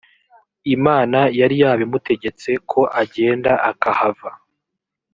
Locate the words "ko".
2.71-2.81